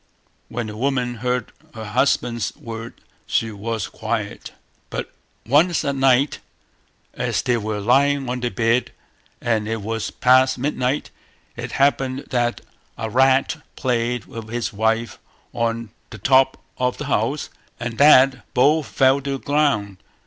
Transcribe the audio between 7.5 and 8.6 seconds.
were lying on their